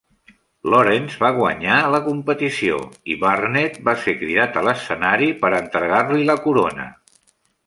[0.73, 2.79] Lawrence va guanyar la competició
[3.15, 6.89] i Burnett va ser cridat a l'escenari per entregar-li la corona.